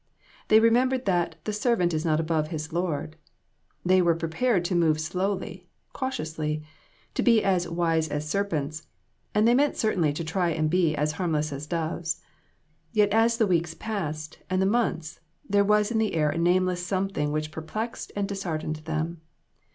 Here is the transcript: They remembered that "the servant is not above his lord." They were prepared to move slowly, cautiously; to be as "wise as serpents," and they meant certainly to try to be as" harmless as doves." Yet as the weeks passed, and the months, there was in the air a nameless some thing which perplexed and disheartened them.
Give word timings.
They 0.47 0.59
remembered 0.59 1.05
that 1.05 1.35
"the 1.43 1.53
servant 1.53 1.93
is 1.93 2.03
not 2.03 2.19
above 2.19 2.47
his 2.47 2.73
lord." 2.73 3.17
They 3.85 4.01
were 4.01 4.15
prepared 4.15 4.65
to 4.65 4.73
move 4.73 4.99
slowly, 4.99 5.67
cautiously; 5.93 6.63
to 7.13 7.21
be 7.21 7.43
as 7.43 7.67
"wise 7.69 8.07
as 8.09 8.27
serpents," 8.27 8.87
and 9.35 9.47
they 9.47 9.53
meant 9.53 9.77
certainly 9.77 10.11
to 10.13 10.23
try 10.23 10.55
to 10.57 10.63
be 10.63 10.95
as" 10.95 11.11
harmless 11.21 11.53
as 11.53 11.67
doves." 11.67 12.19
Yet 12.91 13.09
as 13.13 13.37
the 13.37 13.45
weeks 13.45 13.75
passed, 13.75 14.39
and 14.49 14.59
the 14.59 14.65
months, 14.65 15.19
there 15.47 15.63
was 15.63 15.91
in 15.91 15.99
the 15.99 16.15
air 16.15 16.31
a 16.31 16.37
nameless 16.39 16.83
some 16.83 17.07
thing 17.07 17.31
which 17.31 17.51
perplexed 17.51 18.11
and 18.15 18.27
disheartened 18.27 18.77
them. 18.77 19.21